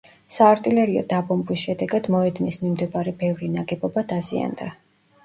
საარტილერიო 0.35 1.01
დაბომბვის 1.11 1.65
შედეგად 1.67 2.09
მოედნის 2.15 2.57
მიმდებარე 2.63 3.13
ბევრი 3.21 3.51
ნაგებობა 3.59 4.05
დაზიანდა. 4.15 4.71